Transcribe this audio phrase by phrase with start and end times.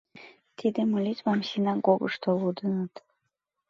[0.57, 2.93] Тиде молитвам синагогышто лудыныт.